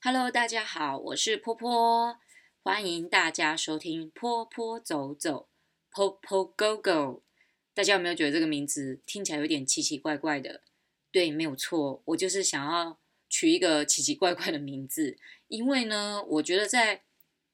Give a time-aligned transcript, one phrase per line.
[0.00, 2.16] Hello，大家好，我是波波，
[2.62, 5.48] 欢迎大家收听波波走走
[5.92, 7.24] ，Popo Go Go。
[7.74, 10.62] 大家有没有觉得这个名字听起来有点奇奇怪怪的？
[11.10, 12.96] 对，没有错，我就是想要
[13.28, 15.18] 取一个奇奇怪怪的名字，
[15.48, 17.02] 因为呢，我觉得在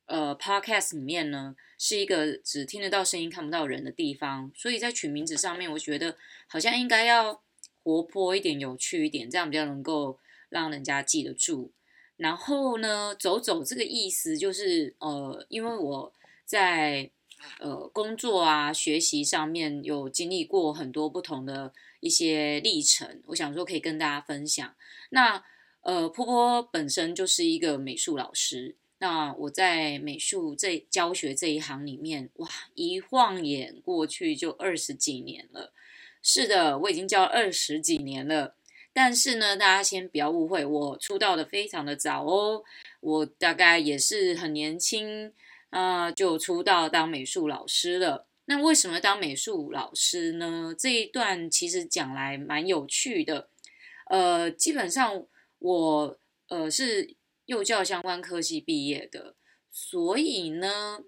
[0.04, 7.42] 呃 Podcast 里面呢，是一个只听得到声音看不到人的地方，所以在取名字上面，我觉得好像应该要
[7.82, 10.18] 活泼一点、有趣一点，这样比较能够
[10.50, 11.72] 让人家记得住。
[12.16, 16.12] 然后呢，走走这个意思就是，呃，因为我
[16.44, 17.10] 在
[17.58, 24.74] 呃工作啊、学习上面有经历过很多不同的一些历程，我想说可以跟大家分享。
[25.10, 25.42] 那
[25.80, 35.72] 呃，波波本身就是一个美术老师，那我在美术这教学这一行里面，哇，一晃眼过去就二十几年了。
[36.22, 38.54] 是的，我已经教二十几年了。
[38.96, 42.62] 但是呢，大家先不要误会，我出道的非常的早哦，
[43.00, 45.32] 我大概也是很年轻
[45.70, 48.28] 啊、就出道当美术老师了。
[48.44, 50.72] 那为什么当美术老师呢？
[50.78, 53.48] 这一段其实讲来蛮有趣的。
[54.06, 55.26] 呃，基本上
[55.58, 59.34] 我呃是幼教相关科系毕业的，
[59.72, 61.00] 所以呢，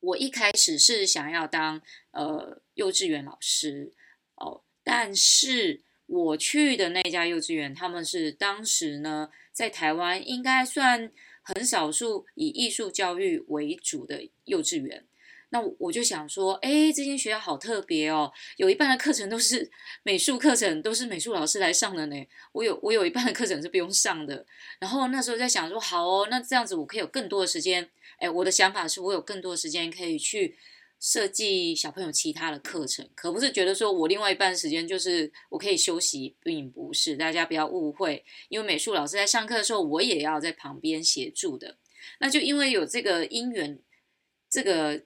[0.00, 3.92] 我一开始是想要当呃幼稚园老师
[4.36, 5.82] 哦，但是。
[6.06, 11.10] 我去的那家幼稚园，他们是当时呢，在台湾应该算
[11.42, 15.06] 很少数以艺术教育为主的幼稚园。
[15.50, 19.70] 那我就想说，哎，这间学校好特别哦，有一半的课程都是
[20.02, 22.26] 美术课程，都是美术老师来上的呢。
[22.52, 24.44] 我有我有一半的课程是不用上的。
[24.80, 27.88] 然后那时候在想说，好哦，那这样子我可以有更多的时间。
[28.18, 30.56] 哎，我的想法是我有更多的时间可以去。
[31.04, 38.24] 设计小朋友其他的课程，可不是觉得说我另外一半时间就是我可以休息，并不是，大家不要误会。
[38.48, 41.76] 因为美术老师在上课的时候，我也要在旁边协助的。
[42.20, 43.78] 那就因为有这个因缘，
[44.48, 45.04] 这个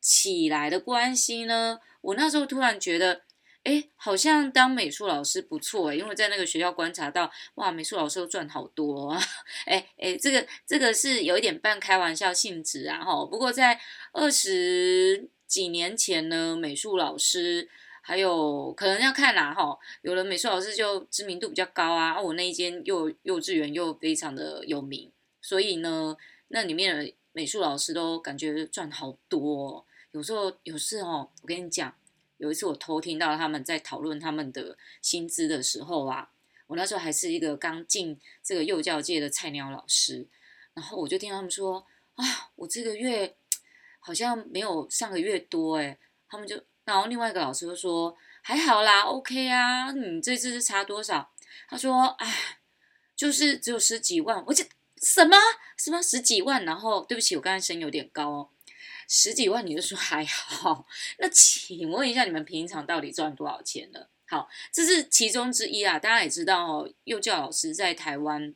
[0.00, 3.22] 起来的关系呢，我那时候突然觉得，
[3.62, 9.22] 哎，好像当美术老师不错诶，因为在那个学校观察到，哇，美术老师都赚好多啊，
[9.66, 13.24] 哎哎，这个这个是有一点半开玩笑性质啊，哈。
[13.26, 13.80] 不过在
[14.12, 15.30] 二十。
[15.46, 17.68] 几年前呢，美术老师
[18.02, 26.16] 还有可能要看啦哈，有的美术老师就知名度比较高啊，我那一间幼幼稚园又非常的有名，所以呢，
[26.48, 29.84] 那里面的美术老师都感觉赚好多哦。
[30.12, 31.94] 有时候有时候，我跟你讲，
[32.38, 36.30] 有一次我偷听到他们在讨论他们的薪资的时候啊，
[36.66, 40.26] 我那时候还是一个刚进这个幼教界的菜鸟老师，
[40.74, 42.24] 然后我就听他们说啊，
[42.56, 43.36] 我这个月。
[44.06, 51.28] 好像没有上个月多诶，他们就，然后另外一个老师就说还好啦，OK 啊，你这次是差多少？
[51.68, 52.60] 他说，哎，
[53.16, 54.64] 就是只有十几万，我就
[55.02, 55.36] 什么
[55.76, 58.50] 什么十几万，然后对不起，我刚才声有点高哦，
[59.08, 60.86] 十几万你就说还好，
[61.18, 64.06] 那请问一下你们平常到底赚多少钱呢？
[64.28, 68.54] 好，这是其中之一啊，大家也知道哦，幼教老师在台湾，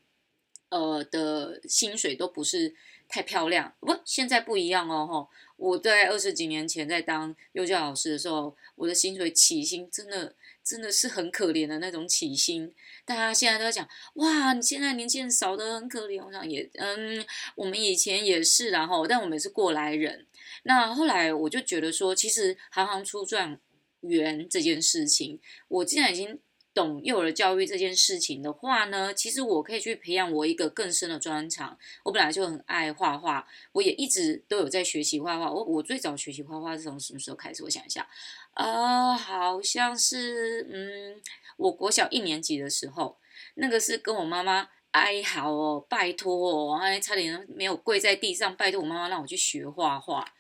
[0.69, 2.77] 呃的薪水都不是。
[3.11, 5.29] 太漂亮，不，现在不一样哦，吼！
[5.57, 10.35] 我在二十几年前在当幼教老师的时候，我的薪水起薪真的
[10.65, 12.73] 真的是很可怜的那种起薪。
[13.05, 16.25] 大家现在都在讲，哇，你现在年轻人少得很可怜。
[16.25, 17.23] 我想也，嗯，
[17.57, 20.27] 我们以前也是，然后，但我们是过来人。
[20.63, 23.59] 那后来我就觉得说，其实行行出状
[24.03, 26.39] 元这件事情，我既然已经。
[26.73, 31.77] 懂幼儿教育这件事情的话呢，其实我可以去培养我一个更深的专长。
[32.05, 35.51] 我本来就很爱画画，我也一直都有在学习画画。
[35.51, 37.65] 我我最早学习画画是从什么时候开始？
[37.65, 38.09] 我想一下，
[38.55, 41.21] 呃，好像是嗯，
[41.57, 43.19] 我国小一年级的时候，
[43.55, 50.33] 那个是跟我妈妈哀嚎哦，拜托哦，哎，差点没有跪在地上拜托我妈妈让我去学画画。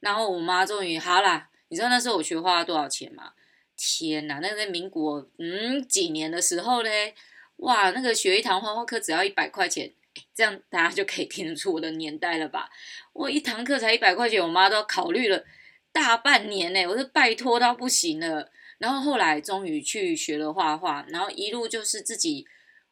[0.00, 3.32] 然后我妈终于好啦，你知道那时候我学画多少钱吗？
[3.78, 7.14] 天呐，那在民国嗯几年的时候嘞，
[7.58, 9.94] 哇，那个学一堂画画课只要一百块钱，
[10.34, 12.68] 这样大家就可以听得出我的年代了吧？
[13.12, 15.44] 我一堂课才一百块钱，我妈都考虑了
[15.92, 18.50] 大半年呢，我是拜托到不行了。
[18.78, 22.46] 然后后来终于去学了画画，然后一路就是自己，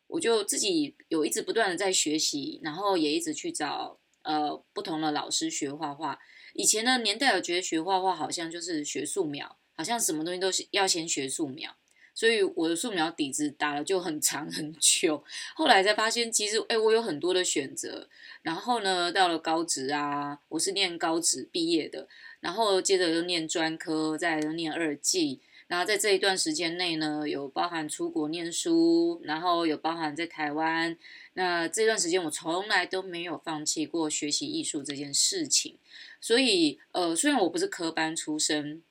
[0.07, 6.19] 我就自己有一直不断的在学习，然后也一直去找呃不同的老师学画画。
[6.55, 9.57] 以前的年代，我觉得学画画好像就是学素描。
[9.77, 11.71] 好像什么东西都是要先学素描，
[12.15, 15.23] 所以我的素描底子打了就很长很久。
[15.55, 18.09] 后来才发现，其实哎，我有很多的选择。
[18.43, 22.09] 然后呢，到了高职啊，我是念高职毕业的，
[22.41, 30.97] 然后接着又念专科，再来又念二技，然后在这一段时间内呢，有包含出国念书，然后有包含在台湾。
[31.35, 35.77] 那这段时间我从来都没有放弃过学习艺术这件事情。
[36.21, 38.83] 所以，呃，虽然我不是科班出身，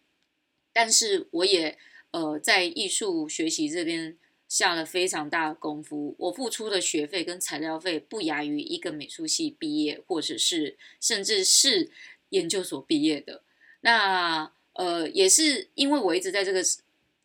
[0.75, 1.77] 但是我也
[2.11, 4.17] 呃在艺术学习这边
[4.49, 6.13] 下了非常大的功夫。
[6.19, 11.89] 我付出的学费跟材料费不亚于一个美术系毕业，或者是甚至是
[12.31, 13.41] 研究所毕业的。
[13.79, 16.61] 那呃，也是因为我一直在这个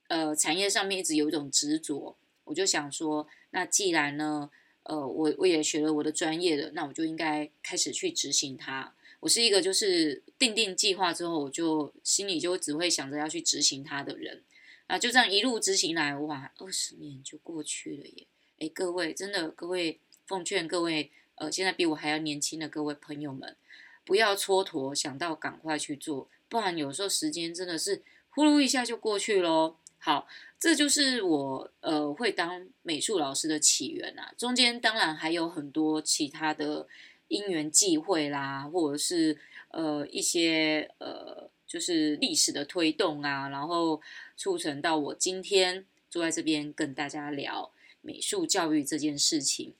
[0.06, 4.49] 呃产业上面一直有一种执着，我就想说，那既然呢，
[4.85, 8.94] 呃，我我也学了我的专业的，那我就应该开始去执行它。
[9.20, 14.43] 我是一个就是定定计划之后，我就心里就只会想着要去执行它的人
[14.87, 18.26] 啊，就这样一路执行来，哇，二十年就过去了耶！
[18.58, 23.56] 哎，各位真的，各位奉劝各位呃，现在比我还要年轻的各位朋友们，
[24.05, 26.28] 不要蹉跎，想到赶快去做。
[26.49, 29.76] 不然有时候时间真的是呼噜一下就过去喽。
[29.99, 30.26] 好，
[30.58, 34.32] 这就是我呃会当美术老师的起源啊。
[34.37, 36.88] 中间当然还有很多其他的
[37.31, 39.38] 因缘际会啦，或者是
[39.69, 44.03] 呃一些呃就是历史的推动啊，然后
[44.37, 49.75] 促成到我今天坐在这边跟大家聊美术教育这件事情。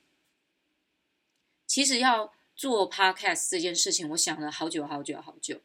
[1.67, 5.61] 其实要做 podcast 这件事情，我想了好久好久好久。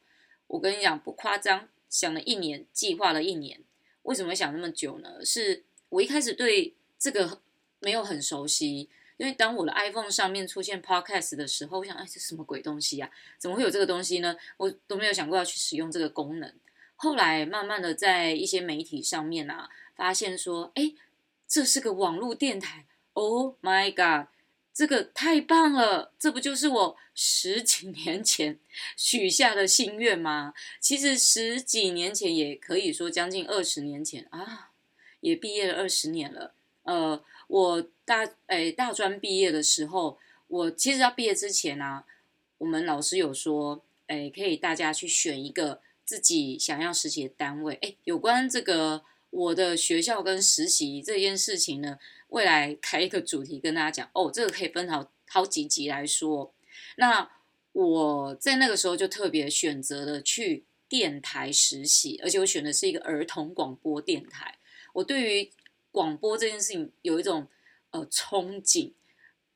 [0.48, 3.60] 我跟你讲不夸张，想了一年，计划了一年。
[4.02, 5.24] 为什么想那么久呢？
[5.24, 7.40] 是我一开始对这个
[7.80, 13.10] 没有很熟悉，因为当我的 iPhone 上面出现 Podcast 的时候，我想，哎，这什么鬼东西啊？
[13.38, 14.36] 怎么会有这个东西呢？
[14.56, 16.52] 我都没有想过要去使用这个功能。
[16.96, 20.92] 后来慢慢的在一些媒体上面啊，发现说，哎，
[21.46, 22.86] 这是个网络电台。
[23.14, 24.28] Oh my God！
[24.74, 28.58] 这个太棒了，这不就是我十几年前
[28.94, 30.52] 许下的心愿吗？
[30.80, 34.72] 其实十几年前也可以说将近二十年前啊，
[35.20, 36.52] 也毕业了二十年了。
[36.82, 42.06] 呃，我大诶大专毕业的时候，我其实要毕业之前啊，
[42.58, 47.74] 我们老师有说，诶可以大家去选一个自己想要实习的单位。
[47.82, 51.98] 诶有关这个我的学校跟实习这件事情呢，
[52.28, 56.54] 未来 开一个主题跟大家讲哦，这个可以分好好几集来说。
[56.96, 57.28] 那
[57.72, 64.56] 我在那个时候就特别选择了去电台实习，而且我选的是一个儿童广播电台。
[64.94, 65.50] 我对于
[65.90, 67.48] 广播这件事情有一种
[67.98, 68.92] 呃憧憬。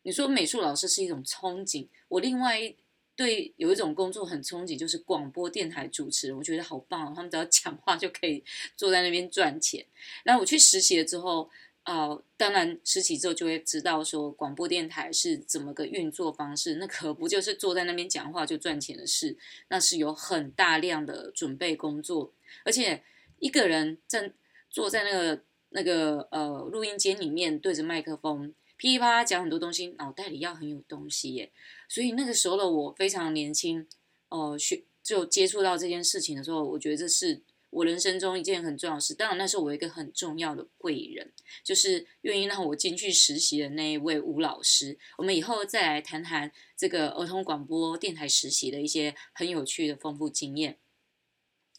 [0.03, 2.77] 你说美术老师是一种憧憬，我另外一
[3.15, 8.43] 对有一种工作很憧憬，就是广播电台主持人，我觉得好棒，他们只要讲话就可以
[8.77, 9.85] 坐在那边赚钱。
[10.25, 11.51] 那我去实习了之后。
[11.87, 16.75] 哦，当然，实习之后就会知道说广播电台是怎么个运作方式。
[16.75, 19.37] 那可不就是坐在那边讲话就赚钱的事？
[19.69, 22.33] 那是有很大量的准备工作，
[22.65, 23.03] 而且
[23.39, 24.33] 一个人站
[24.69, 31.51] 坐在那个那个呃录音间里面，对着麦克风噼里啪啦讲很多东西，脑袋里要很有东西耶。
[31.89, 33.87] 所以那个时候的我非常年轻，
[34.29, 37.43] 哦、呃，学就接触到这件事情的时候，我觉得这是。
[37.73, 41.31] 我人生中一件很重要的事，当然那时候我一个很重要的贵人，
[41.63, 44.99] 就是愿意让我进去实习的那一位吴老师。
[45.17, 50.79] 我们以后再来谈谈这个儿童广播电台实习的一些很有趣的丰富经验。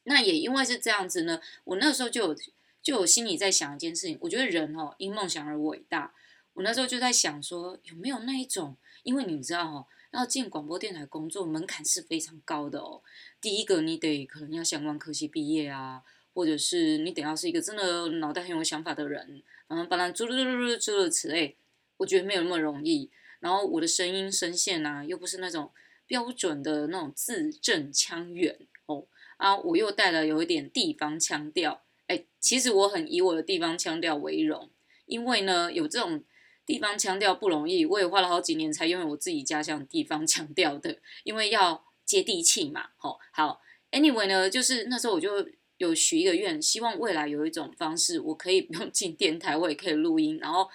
[0.06, 2.36] 那也因为是这样子呢，我那时候就有
[2.82, 6.14] 就我心里在想一件事情，我觉得人哦因梦想而伟大。
[6.54, 9.88] 我那时候就在想说，有没有那一种，因为你知道哦。
[10.12, 13.02] 要进广播电台工作，门槛是非常高的哦。
[13.40, 16.04] 第一个，你得可能要相关科系毕业啊，
[16.34, 21.56] 或者是你得要是一个真的脑袋很有想法的人，然后把它诸如诸此类。
[21.96, 23.10] 我觉得没有那么容易。
[23.40, 25.72] 然后我的声音声线啊，又不是那种
[26.06, 31.84] 标准的那种字正腔圆哦啊，我又带了有一点地方腔调。
[32.12, 34.70] 哎，其实我很以我的地方腔调为荣，
[35.06, 36.24] 因为呢，有这种。
[36.64, 42.92] 地方腔调不容易，我也花了好几年才拥有我自己家乡地方腔调的，因为要接地气嘛。
[42.98, 43.60] 吼，好
[43.92, 50.70] ，anyway 呢，就是那时候我就有许一个愿，希望未来有一种方式，我可以不用进电台，我也可以录音，然后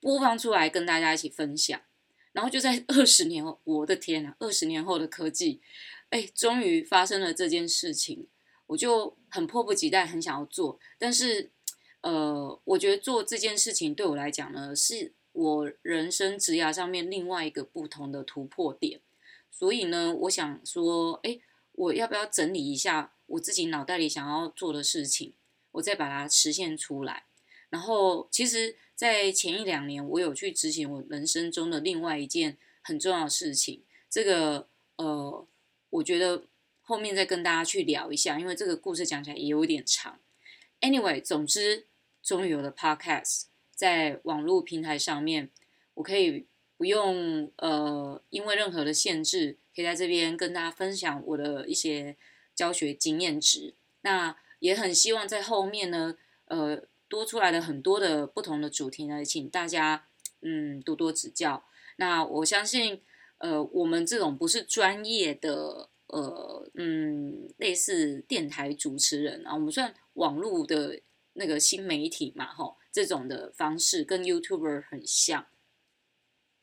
[0.00, 1.80] 播放出来跟大家一起分享。
[2.32, 5.60] 然后就在二十年后，我的天啊，二十年后的科技，
[6.08, 8.26] 哎，终于发生了这件事情，
[8.72, 11.50] 我就很迫不及待，很想要做，但是。
[12.04, 19.00] 呃，我觉得做这件事情对我来讲呢，是我人生职涯上面另外一个不同的突破点。
[19.52, 21.38] 所以呢，我想说，哎，
[21.70, 25.32] 我要不要整理一下我自己脑袋里想要做的事情，
[25.70, 27.26] 我再把它实现出来。
[27.70, 33.84] 然后，其实，在前一两年，我有去执行我人生中的另外一件很重要的事情。
[34.10, 35.46] 这个，呃，
[35.90, 36.46] 我觉得
[36.92, 40.20] 后面再跟大家去聊一下，因为这个故事讲起来也有点长。
[40.82, 41.86] Anyway，总之，
[42.22, 43.44] 终于有了 Podcast，
[43.74, 45.50] 在网络平台上面，
[45.94, 46.46] 我可以
[46.76, 52.14] 不用呃，因为任何的限制，可以在这边跟大家分享我的一些
[52.54, 53.74] 教学经验值。
[54.02, 60.06] 那也很希望在后面呢，呃，多出来的很多的不同的主题呢，请大家
[60.42, 61.64] 嗯多多指教。
[61.96, 63.00] 那我相信，
[63.38, 65.88] 呃，我们这种不是专业的。
[66.12, 71.00] 呃，嗯，类似电台主持人啊，我们算网络的
[71.32, 75.46] 那个新媒体嘛，吼，这种的方式跟 YouTuber 很像。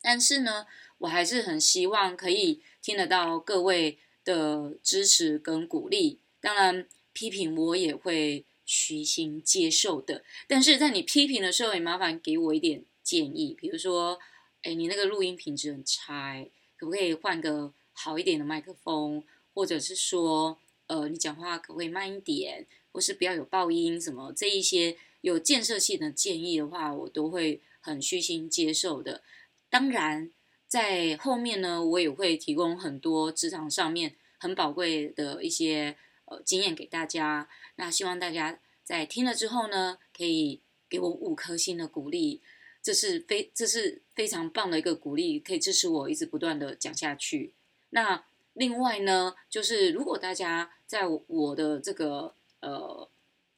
[0.00, 6.20] 但是呢，我还是很希望可以听得到各位的支持跟鼓励。
[6.40, 10.22] 当然，批评我也会虚心接受的。
[10.46, 14.16] 但是在你批评的时候，也麻烦给我一点建议，比如说，
[14.62, 19.24] 哎，你那个录音品质很差，可不可以换个好一点的麦克风？
[19.60, 29.22] 或者是说，呃，你讲话可不可以慢一点，或是不要有爆音什么，这一些有建设性的建议的话，我都会很虚心接受的。
[29.68, 30.32] 当然，
[30.66, 37.46] 在后面呢，我也会提供很多职场上面很宝贵的一些呃经验给大家。
[37.76, 42.40] 那希望大家在听了之后呢，可以给我五颗星的鼓励，
[42.82, 47.52] 这是非这是非常棒的一个鼓励，可以支持我一直不断的讲下去。
[47.90, 48.24] 那。
[48.54, 53.08] 另外呢，就是如果大家在我的这个呃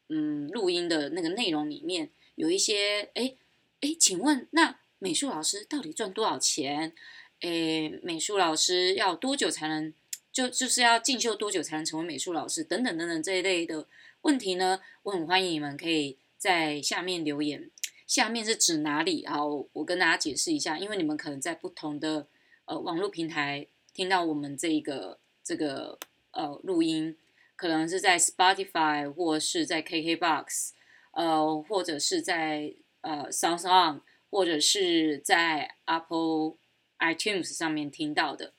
[0.09, 3.35] 嗯录音的那个内容里面有一些哎
[3.81, 6.93] 哎，请问那美术老师到底赚多少钱？
[7.41, 9.93] 哎，美术老师要多久才能
[10.31, 12.63] 就就是要进修多久才能成为美术老师？
[12.63, 13.87] 等等等等这一类的
[14.21, 17.71] 问题呢，我很欢迎你们可以在下面留言。
[18.07, 19.27] 下面是指哪里？
[19.27, 22.29] 好，我跟大家解释一下，因为你们可能在不同的
[22.67, 23.67] 呃网络平台。
[23.95, 25.99] 听到我们这一个这个
[26.31, 27.17] 呃录音，
[27.57, 30.71] 可能是在 Spotify 或是在 KKBox，
[31.13, 36.57] 呃，或者是在呃 SoundOn，或者是在 Apple
[36.99, 38.55] iTunes 上面听到的。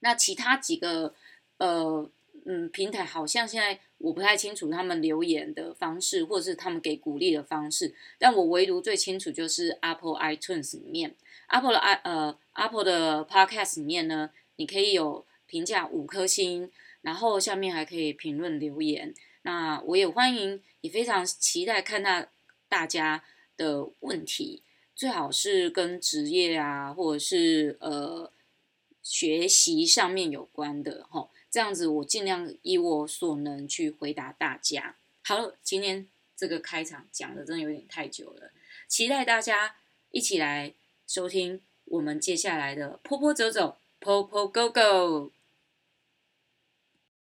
[0.00, 1.14] 那其他几个
[1.58, 2.10] 呃
[2.44, 7.94] 嗯平台，好像现在我不太清楚他们留言的方式，或者是他们给鼓励的方式。
[8.18, 11.14] 但我唯独最清楚就是 Apple iTunes 里面
[11.46, 14.30] ，Apple 的 i 呃 Apple 的 Podcast 里面呢。
[14.56, 16.70] 你可以有评价五颗星，
[17.02, 19.14] 然后下面还可以评论留言。
[19.42, 22.26] 那我也欢迎，也非常期待看到
[22.68, 23.22] 大家
[23.56, 24.62] 的问题，
[24.94, 28.32] 最好是跟职业啊，或者是呃
[29.02, 31.28] 学习上面有关的齁。
[31.48, 34.96] 这样子我尽量以我所能去回答大家。
[35.22, 38.50] 好了，今天这个开场讲的真的有点太久了，
[38.88, 39.76] 期待大家
[40.10, 40.74] 一起来
[41.06, 43.76] 收听我们接下来的坡坡走走。
[44.02, 45.32] Popogogo